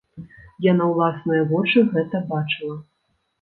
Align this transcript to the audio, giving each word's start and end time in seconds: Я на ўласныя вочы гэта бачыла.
Я 0.65 0.71
на 0.77 0.87
ўласныя 0.91 1.43
вочы 1.51 1.85
гэта 1.93 2.23
бачыла. 2.33 2.81